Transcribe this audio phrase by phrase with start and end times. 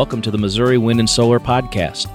[0.00, 2.10] Welcome to the Missouri Wind and Solar Podcast.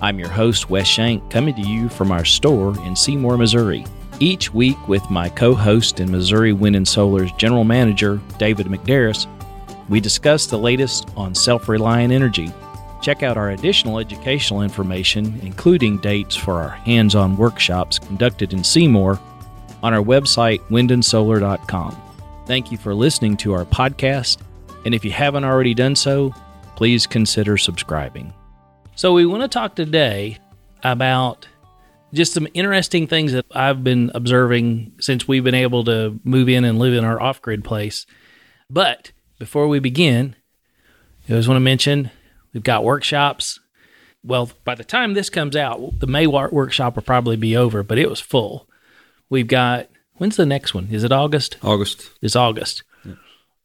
[0.00, 3.84] I'm your host, Wes Shank, coming to you from our store in Seymour, Missouri.
[4.20, 9.26] Each week, with my co host and Missouri Wind and Solar's general manager, David McDarris,
[9.90, 12.50] we discuss the latest on self reliant energy.
[13.02, 18.64] Check out our additional educational information, including dates for our hands on workshops conducted in
[18.64, 19.20] Seymour,
[19.82, 22.00] on our website, windandsolar.com.
[22.46, 24.38] Thank you for listening to our podcast,
[24.86, 26.32] and if you haven't already done so,
[26.76, 28.32] please consider subscribing.
[28.94, 30.38] So, we want to talk today
[30.84, 31.48] about
[32.14, 36.64] just some interesting things that I've been observing since we've been able to move in
[36.64, 38.06] and live in our off grid place.
[38.70, 40.36] But before we begin,
[41.24, 42.10] I just want to mention
[42.52, 43.60] we've got workshops.
[44.24, 47.98] Well, by the time this comes out, the May workshop will probably be over, but
[47.98, 48.68] it was full.
[49.28, 50.88] We've got, when's the next one?
[50.90, 51.58] Is it August?
[51.62, 52.10] August.
[52.22, 52.82] It's August.
[53.04, 53.14] Yeah.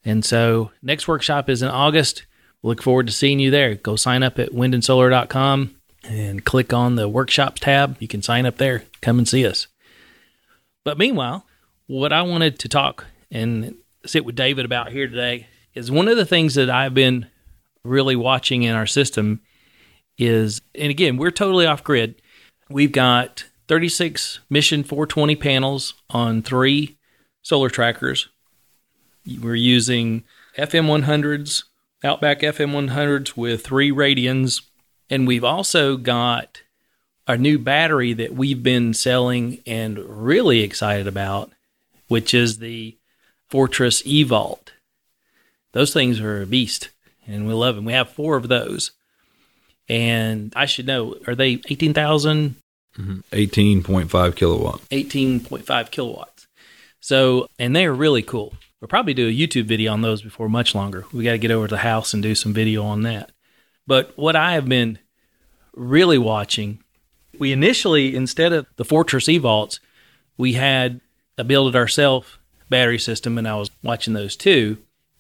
[0.04, 2.26] And so next workshop is in August.
[2.64, 3.76] Look forward to seeing you there.
[3.76, 7.98] Go sign up at windandsolar.com and click on the workshops tab.
[8.00, 8.84] You can sign up there.
[9.02, 9.68] Come and see us.
[10.84, 11.46] But meanwhile,
[11.88, 16.18] what I wanted to talk and sit with David about here today is one of
[16.18, 17.28] the things that I've been
[17.84, 19.42] really watching in our system
[20.18, 22.22] is, and again, we're totally off grid.
[22.70, 26.98] We've got 36 Mission 420 panels on three
[27.42, 28.30] solar trackers.
[29.26, 30.24] We're using
[30.58, 31.64] FM 100s
[32.04, 34.62] Outback FM100s with three Radians.
[35.10, 36.62] And we've also got
[37.28, 41.52] our new battery that we've been selling and really excited about,
[42.08, 42.96] which is the
[43.50, 44.70] Fortress eVault.
[45.74, 46.90] Those things are a beast
[47.28, 47.86] and we love them.
[47.86, 48.92] We have four of those.
[49.90, 52.56] And I should know, are they 18,000?
[52.98, 53.20] Mm-hmm.
[53.32, 54.82] 18.5 kilowatt.
[54.90, 56.48] 18.5 kilowatts.
[57.00, 58.54] So, and they are really cool.
[58.82, 61.06] We'll probably do a YouTube video on those before much longer.
[61.14, 63.32] We got to get over to the house and do some video on that.
[63.86, 64.98] But what I have been
[65.76, 66.84] really watching,
[67.38, 69.80] we initially, instead of the Fortress E Vaults,
[70.36, 71.00] we had
[71.38, 74.78] a build it ourselves battery system, and I was watching those too.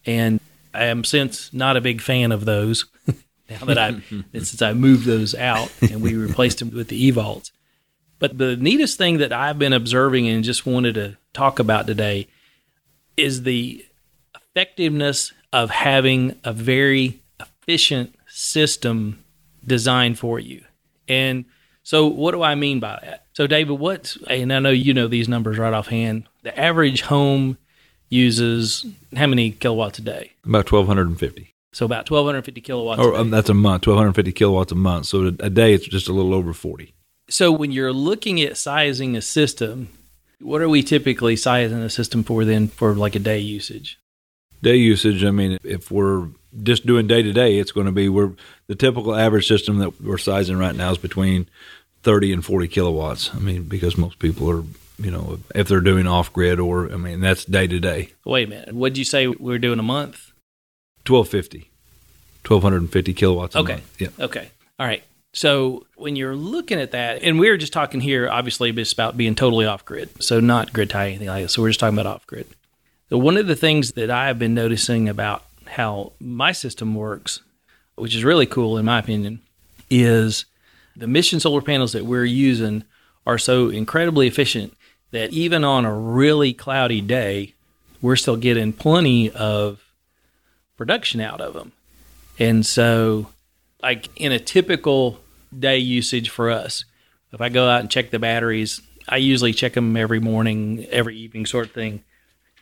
[0.07, 0.39] And
[0.73, 2.85] I am since not a big fan of those
[3.49, 4.01] now that I
[4.33, 7.51] since I moved those out and we replaced them with the E Vaults.
[8.17, 12.28] But the neatest thing that I've been observing and just wanted to talk about today
[13.21, 13.85] is the
[14.35, 19.23] effectiveness of having a very efficient system
[19.65, 20.63] designed for you.
[21.07, 21.45] And
[21.83, 23.25] so, what do I mean by that?
[23.33, 27.57] So, David, what's, and I know you know these numbers right offhand, the average home
[28.09, 30.33] uses how many kilowatts a day?
[30.45, 31.53] About 1,250.
[31.73, 35.07] So, about 1,250 kilowatts or, um, that's a month, 1,250 kilowatts a month.
[35.07, 36.93] So, a day, it's just a little over 40.
[37.29, 39.89] So, when you're looking at sizing a system,
[40.41, 44.00] what are we typically sizing a system for then for like a day usage?
[44.62, 46.28] Day usage, I mean, if we're
[46.63, 48.31] just doing day to day, it's going to be we're
[48.68, 51.47] the typical average system that we're sizing right now is between
[52.03, 53.34] 30 and 40 kilowatts.
[53.34, 54.63] I mean, because most people are,
[55.00, 58.12] you know, if they're doing off grid or, I mean, that's day to day.
[58.25, 58.73] Wait a minute.
[58.73, 60.31] What did you say we are doing a month?
[61.08, 61.69] 1250.
[62.47, 63.73] 1250 kilowatts okay.
[63.73, 64.02] Month.
[64.02, 64.08] Yeah.
[64.19, 64.50] Okay.
[64.79, 65.03] All right.
[65.33, 69.15] So when you're looking at that, and we are just talking here, obviously, just about
[69.15, 71.49] being totally off grid, so not grid tie anything like that.
[71.49, 72.47] So we're just talking about off grid.
[73.09, 77.41] So one of the things that I have been noticing about how my system works,
[77.95, 79.41] which is really cool in my opinion,
[79.89, 80.45] is
[80.95, 82.83] the mission solar panels that we're using
[83.25, 84.75] are so incredibly efficient
[85.11, 87.53] that even on a really cloudy day,
[88.01, 89.81] we're still getting plenty of
[90.75, 91.71] production out of them.
[92.39, 93.27] And so
[93.81, 95.19] like in a typical
[95.57, 96.85] day usage for us,
[97.31, 101.17] if I go out and check the batteries, I usually check them every morning, every
[101.17, 102.03] evening, sort of thing,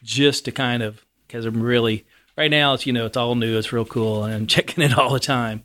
[0.04, 2.06] just to kind of because I'm really
[2.38, 2.74] right now.
[2.74, 5.20] It's you know it's all new, it's real cool, and I'm checking it all the
[5.20, 5.64] time.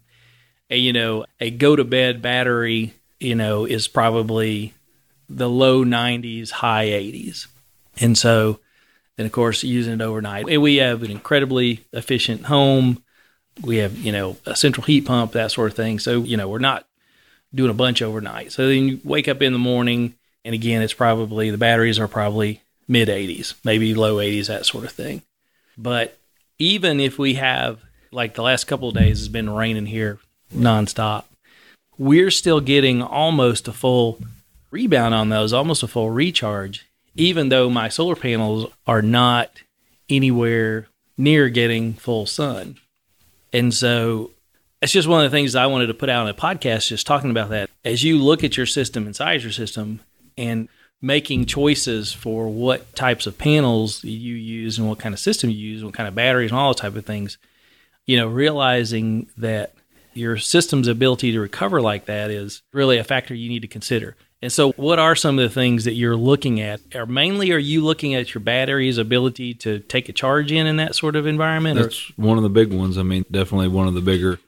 [0.71, 4.75] And you know, a go to bed battery, you know, is probably
[5.29, 7.47] the low 90s, high 80s,
[8.01, 8.61] and so
[9.17, 10.49] then of course using it overnight.
[10.49, 13.05] And We have an incredibly efficient home
[13.63, 16.49] we have you know a central heat pump that sort of thing so you know
[16.49, 16.87] we're not
[17.55, 18.53] doing a bunch overnight.
[18.53, 20.15] So then you wake up in the morning
[20.45, 24.85] and again it's probably the batteries are probably mid 80s maybe low 80s that sort
[24.85, 25.23] of thing.
[25.77, 26.19] But
[26.59, 27.81] even if we have
[28.13, 30.19] like the last couple of days has been raining here
[30.55, 31.25] nonstop
[31.99, 34.19] we're still getting almost a full
[34.71, 36.87] rebound on those almost a full recharge
[37.17, 39.63] even though my solar panels are not
[40.09, 42.77] anywhere near getting full sun.
[43.53, 44.31] And so
[44.85, 47.07] it's just one of the things I wanted to put out in a podcast, just
[47.07, 47.71] talking about that.
[47.87, 50.01] As you look at your system and size your system
[50.37, 50.69] and
[51.01, 55.57] making choices for what types of panels you use and what kind of system you
[55.57, 57.39] use, what kind of batteries and all those type of things,
[58.05, 59.73] you know, realizing that
[60.13, 64.17] your system's ability to recover like that is really a factor you need to consider.
[64.43, 66.83] And so, what are some of the things that you're looking at?
[66.95, 70.77] Or mainly, are you looking at your battery's ability to take a charge in in
[70.77, 71.81] that sort of environment?
[71.81, 72.13] That's or?
[72.17, 72.99] one of the big ones.
[72.99, 74.39] I mean, definitely one of the bigger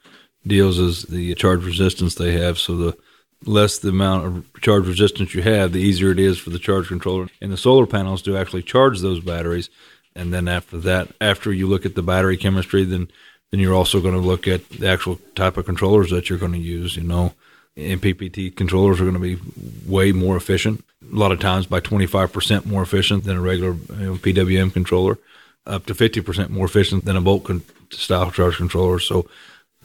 [0.47, 2.59] deals is the charge resistance they have.
[2.59, 2.97] So the
[3.45, 6.89] less the amount of charge resistance you have, the easier it is for the charge
[6.89, 9.69] controller and the solar panels to actually charge those batteries.
[10.15, 13.09] And then after that, after you look at the battery chemistry, then
[13.51, 16.53] then you're also going to look at the actual type of controllers that you're going
[16.53, 16.97] to use.
[16.97, 17.35] You know,
[17.77, 19.39] MPPT controllers are going to be
[19.87, 20.85] way more efficient.
[21.13, 25.19] A lot of times by 25% more efficient than a regular you know, PWM controller,
[25.67, 28.99] up to 50% more efficient than a Bolt con- style charge controller.
[28.99, 29.29] So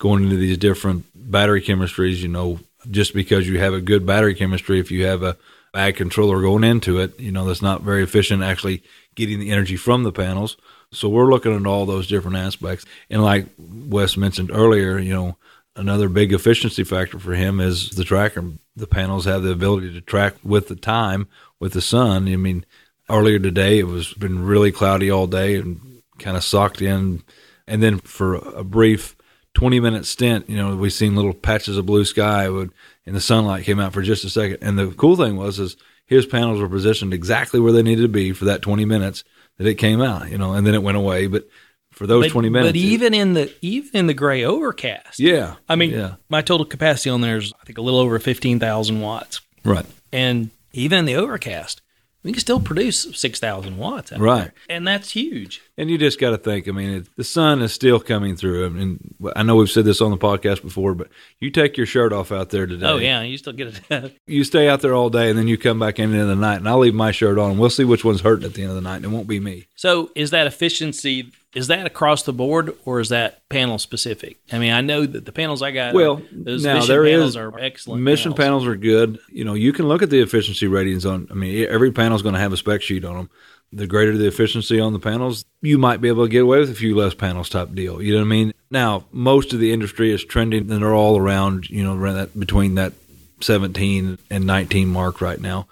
[0.01, 2.59] going into these different battery chemistries, you know,
[2.89, 5.37] just because you have a good battery chemistry, if you have a
[5.71, 8.83] bad controller going into it, you know, that's not very efficient actually
[9.15, 10.57] getting the energy from the panels.
[10.91, 12.85] So we're looking at all those different aspects.
[13.09, 15.37] And like Wes mentioned earlier, you know,
[15.75, 18.43] Another big efficiency factor for him is the tracker.
[18.75, 21.27] The panels have the ability to track with the time,
[21.59, 22.27] with the sun.
[22.27, 22.65] I mean,
[23.09, 25.79] earlier today it was been really cloudy all day and
[26.19, 27.23] kind of socked in,
[27.67, 29.15] and then for a brief
[29.53, 32.71] 20 minute stint, you know, we seen little patches of blue sky would,
[33.05, 34.59] and the sunlight came out for just a second.
[34.61, 35.75] And the cool thing was is
[36.05, 39.23] his panels were positioned exactly where they needed to be for that 20 minutes
[39.57, 41.27] that it came out, you know, and then it went away.
[41.27, 41.47] But
[41.91, 42.69] for those but, 20 minutes.
[42.69, 45.19] But even in the even in the gray overcast.
[45.19, 45.55] Yeah.
[45.67, 46.15] I mean, yeah.
[46.29, 49.41] my total capacity on there is I think a little over 15,000 watts.
[49.63, 49.85] Right.
[50.11, 51.81] And even in the overcast,
[52.23, 54.11] we can still produce 6,000 watts.
[54.11, 54.43] right.
[54.43, 54.53] There.
[54.69, 55.61] And that's huge.
[55.77, 58.65] And you just got to think, I mean, it, the sun is still coming through.
[58.65, 61.09] I mean, I know we've said this on the podcast before, but
[61.39, 62.85] you take your shirt off out there today.
[62.85, 63.21] Oh, yeah.
[63.21, 64.17] You still get it.
[64.27, 66.57] you stay out there all day and then you come back in in the night,
[66.57, 67.57] and I'll leave my shirt on.
[67.57, 68.97] We'll see which one's hurting at the end of the night.
[68.97, 69.67] And it won't be me.
[69.75, 74.37] So is that efficiency is that across the board or is that panel specific?
[74.51, 77.31] I mean, I know that the panels I got, well, those now mission there panels
[77.31, 78.03] is, are excellent.
[78.03, 78.63] Mission panels.
[78.63, 78.67] panels.
[78.67, 79.19] are good.
[79.29, 81.27] You know, you can look at the efficiency ratings on.
[81.29, 83.29] I mean, every panel is going to have a spec sheet on them.
[83.73, 86.69] The greater the efficiency on the panels, you might be able to get away with
[86.69, 88.01] a few less panels type deal.
[88.01, 88.53] You know what I mean?
[88.69, 91.69] Now, most of the industry is trending, and they're all around.
[91.69, 92.93] You know, around that between that
[93.41, 95.67] 17 and 19 mark right now.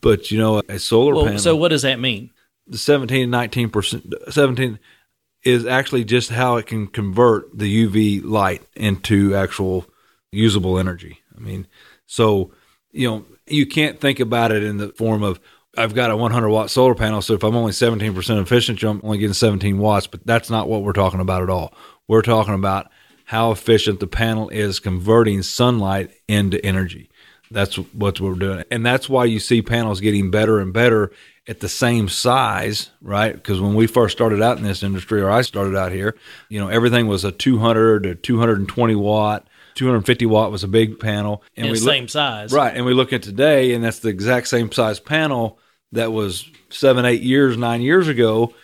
[0.00, 1.38] But you know, a solar well, panel.
[1.38, 2.30] So what does that mean?
[2.66, 4.78] The 17 and 19 percent, 17
[5.44, 9.86] is actually just how it can convert the UV light into actual
[10.32, 11.20] usable energy.
[11.36, 11.66] I mean,
[12.06, 12.52] so
[12.92, 15.40] you know, you can't think about it in the form of
[15.76, 19.18] I've got a 100 watt solar panel, so if I'm only 17% efficient, I'm only
[19.18, 20.06] getting 17 watts.
[20.06, 21.74] But that's not what we're talking about at all.
[22.06, 22.90] We're talking about
[23.24, 27.10] how efficient the panel is converting sunlight into energy.
[27.54, 31.12] That's what we're doing, and that's why you see panels getting better and better
[31.46, 33.34] at the same size, right?
[33.34, 36.16] Because when we first started out in this industry, or I started out here,
[36.48, 39.46] you know, everything was a 200 to 220 watt.
[39.74, 42.76] 250 watt was a big panel, and, we same size, right?
[42.76, 45.58] And we look at today, and that's the exact same size panel
[45.92, 48.54] that was seven, eight years, nine years ago.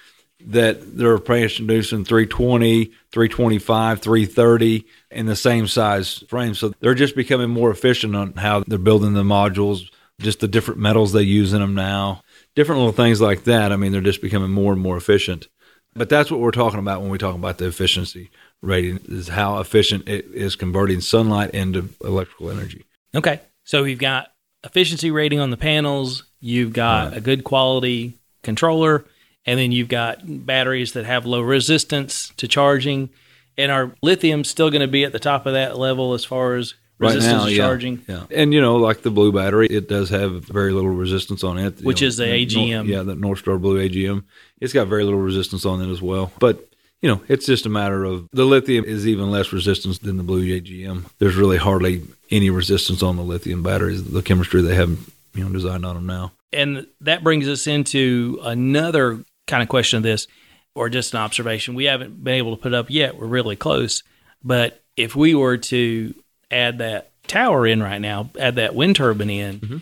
[0.46, 6.54] That they're producing 320, 325, 330 in the same size frame.
[6.54, 10.80] So they're just becoming more efficient on how they're building the modules, just the different
[10.80, 12.22] metals they use in them now
[12.54, 13.72] different little things like that.
[13.72, 15.48] I mean, they're just becoming more and more efficient.
[15.94, 18.30] But that's what we're talking about when we talk about the efficiency
[18.62, 22.84] rating is how efficient it is converting sunlight into electrical energy.
[23.14, 23.40] Okay.
[23.64, 27.16] So we've got efficiency rating on the panels, you've got right.
[27.18, 29.04] a good quality controller,
[29.46, 33.10] and then you've got batteries that have low resistance to charging.
[33.58, 36.56] And our lithium's still going to be at the top of that level as far
[36.56, 38.04] as resistance right now, yeah, charging.
[38.06, 41.58] Yeah, and you know, like the blue battery, it does have very little resistance on
[41.58, 42.86] it, which know, is the AGM.
[42.86, 44.24] yeah, the North Star Blue AGM.
[44.60, 46.66] It's got very little resistance on it as well, but.
[47.02, 50.22] You know, it's just a matter of the lithium is even less resistance than the
[50.22, 51.06] blue AGM.
[51.18, 55.50] There's really hardly any resistance on the lithium batteries, the chemistry they have, you know,
[55.50, 56.32] designed on them now.
[56.52, 60.26] And that brings us into another kind of question of this,
[60.74, 61.74] or just an observation.
[61.74, 63.18] We haven't been able to put up yet.
[63.18, 64.02] We're really close.
[64.42, 66.14] But if we were to
[66.50, 69.78] add that tower in right now, add that wind turbine in, mm-hmm.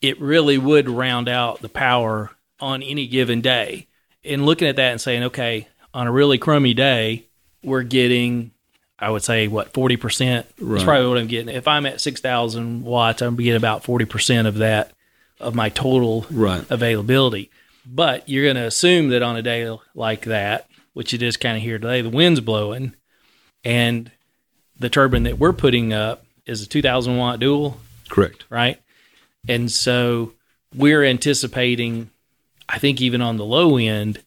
[0.00, 3.86] it really would round out the power on any given day.
[4.24, 7.26] And looking at that and saying, okay, on a really crummy day,
[7.62, 8.52] we're getting,
[8.98, 10.36] I would say, what, 40%?
[10.36, 10.46] Right.
[10.58, 11.54] That's probably what I'm getting.
[11.54, 14.92] If I'm at 6,000 watts, I'm getting about 40% of that,
[15.40, 16.64] of my total right.
[16.70, 17.50] availability.
[17.84, 21.56] But you're going to assume that on a day like that, which it is kind
[21.56, 22.94] of here today, the wind's blowing
[23.64, 24.10] and
[24.78, 27.78] the turbine that we're putting up is a 2000 watt dual.
[28.08, 28.44] Correct.
[28.50, 28.80] Right.
[29.48, 30.32] And so
[30.74, 32.10] we're anticipating,
[32.68, 34.22] I think, even on the low end,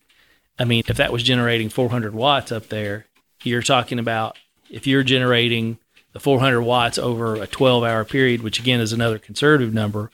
[0.57, 3.05] I mean, if that was generating 400 watts up there,
[3.43, 4.37] you're talking about
[4.69, 5.77] if you're generating
[6.13, 10.11] the 400 watts over a 12 hour period, which again is another conservative number,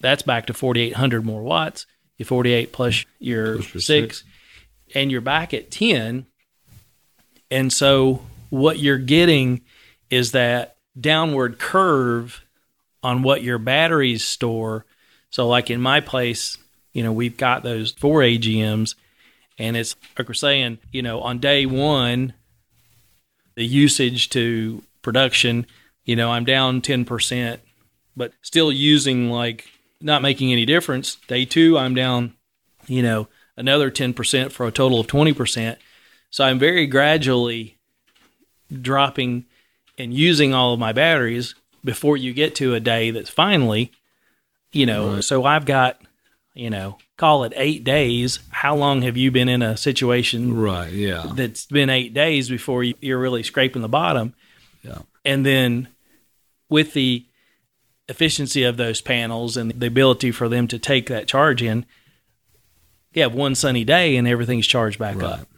[0.00, 1.86] that's back to 4,800 more watts.
[2.20, 4.24] Your 48 plus your Plus your six, six.
[4.94, 6.26] and you're back at 10.
[7.50, 9.62] And so what you're getting
[10.10, 12.44] is that downward curve
[13.02, 14.84] on what your batteries store.
[15.30, 16.58] So, like in my place,
[16.92, 18.96] you know, we've got those four AGMs,
[19.58, 22.34] and it's like we're saying, you know, on day one,
[23.54, 25.64] the usage to production,
[26.04, 27.60] you know, I'm down 10%,
[28.14, 29.66] but still using like
[30.00, 31.16] not making any difference.
[31.26, 32.34] Day two, I'm down,
[32.86, 35.76] you know, another 10% for a total of 20%.
[36.30, 37.76] So I'm very gradually
[38.80, 39.44] dropping
[39.98, 41.54] and using all of my batteries
[41.84, 43.92] before you get to a day that's finally,
[44.72, 45.24] you know, Right.
[45.24, 46.00] so I've got,
[46.54, 48.38] you know, call it eight days.
[48.50, 50.92] How long have you been in a situation Right.
[50.92, 51.32] Yeah.
[51.34, 54.34] that's been eight days before you- you're really scraping the bottom.
[54.82, 54.98] Yeah.
[55.24, 55.88] And then
[56.68, 57.24] with the
[58.10, 61.86] efficiency of those panels and the ability for them to take that charge in,
[63.14, 65.40] you have one sunny day and everything's charged back Right.
[65.40, 65.48] up.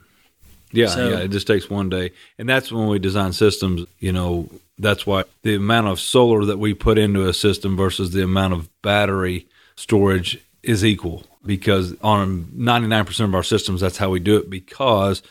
[0.73, 2.13] Yeah, So- yeah, it just takes one day.
[2.39, 6.59] And that's when we design systems, you know, that's why the amount of solar that
[6.59, 12.45] we put into a system versus the amount of battery storage is equal because on
[12.57, 15.23] 99% of our systems that's how we do it because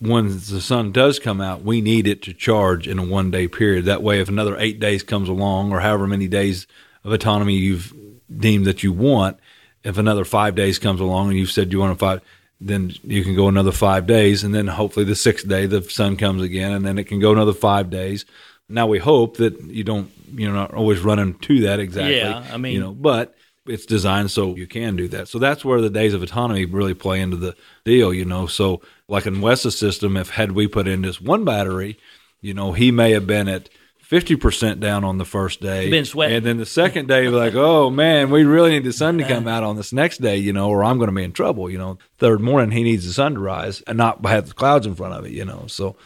[0.00, 3.46] when the sun does come out, we need it to charge in a one day
[3.48, 3.84] period.
[3.84, 6.66] That way, if another eight days comes along, or however many days
[7.04, 7.92] of autonomy you've
[8.34, 9.38] deemed that you want,
[9.84, 12.20] if another five days comes along and you've said you want a five,
[12.60, 16.16] then you can go another five days, and then hopefully the sixth day the sun
[16.16, 18.24] comes again, and then it can go another five days.
[18.68, 22.16] Now we hope that you don't, you're not always running to that exactly.
[22.16, 23.34] Yeah, I mean- you know, but
[23.70, 25.28] it's designed so you can do that.
[25.28, 28.46] So that's where the days of autonomy really play into the deal, you know.
[28.46, 31.98] So like in Wes's system, if had we put in just one battery,
[32.40, 35.88] you know, he may have been at fifty percent down on the first day.
[35.88, 36.38] Been sweating.
[36.38, 39.46] And then the second day like, oh man, we really need the sun to come
[39.46, 39.56] uh-huh.
[39.56, 41.98] out on this next day, you know, or I'm gonna be in trouble, you know.
[42.18, 45.14] Third morning he needs the sun to rise and not have the clouds in front
[45.14, 45.66] of it, you know.
[45.68, 45.96] So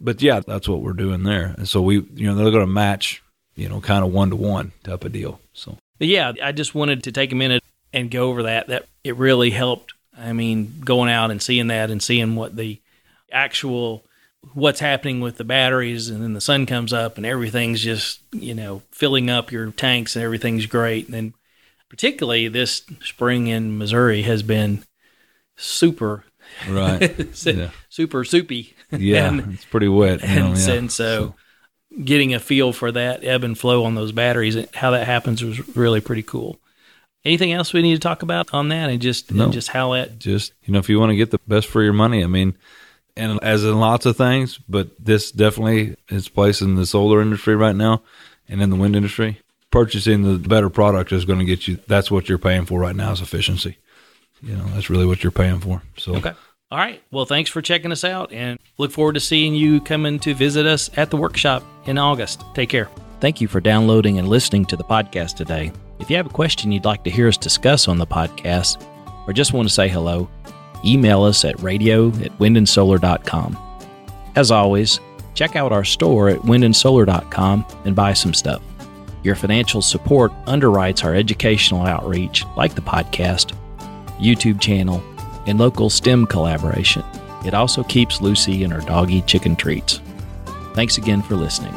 [0.00, 1.54] but yeah, that's what we're doing there.
[1.58, 3.22] And so we you know, they're gonna match,
[3.56, 5.40] you know, kind of one to one type of deal.
[5.52, 7.62] So But yeah, I just wanted to take a minute
[7.92, 8.68] and go over that.
[8.68, 9.94] That it really helped.
[10.16, 12.80] I mean, going out and seeing that and seeing what the
[13.30, 14.04] actual
[14.54, 18.54] what's happening with the batteries and then the sun comes up and everything's just, you
[18.54, 21.06] know, filling up your tanks and everything's great.
[21.06, 21.34] And then
[21.88, 24.84] particularly this spring in Missouri has been
[25.56, 26.24] super
[26.68, 27.36] Right.
[27.46, 27.70] Yeah.
[27.88, 28.74] super soupy.
[28.90, 30.22] Yeah, and, it's pretty wet.
[30.22, 30.72] you know, yeah.
[30.72, 31.34] and so,
[32.02, 35.42] getting a feel for that ebb and flow on those batteries and how that happens
[35.42, 36.58] was really pretty cool.
[37.24, 39.44] Anything else we need to talk about on that and just No.
[39.44, 41.82] and just how that just you know, if you want to get the best for
[41.82, 42.56] your money, I mean,
[43.16, 47.56] and as in lots of things, but this definitely is place in the solar industry
[47.56, 48.02] right now,
[48.48, 49.40] and in the wind industry.
[49.70, 51.78] Purchasing the better product is going to get you.
[51.86, 53.76] That's what you're paying for right now is efficiency.
[54.42, 55.82] You know, that's really what you're paying for.
[55.98, 56.32] So Okay.
[56.70, 57.02] All right.
[57.10, 60.66] Well, thanks for checking us out and look forward to seeing you coming to visit
[60.66, 62.44] us at the workshop in August.
[62.54, 62.90] Take care.
[63.20, 65.72] Thank you for downloading and listening to the podcast today.
[65.98, 68.86] If you have a question you'd like to hear us discuss on the podcast
[69.26, 70.28] or just want to say hello,
[70.84, 73.56] email us at radio at windandsolar.com.
[74.36, 75.00] As always,
[75.34, 78.62] check out our store at windandsolar.com and buy some stuff.
[79.24, 83.54] Your financial support underwrites our educational outreach, like the podcast,
[84.20, 85.02] YouTube channel,
[85.48, 87.02] and local STEM collaboration.
[87.44, 90.00] It also keeps Lucy and her doggy chicken treats.
[90.74, 91.76] Thanks again for listening.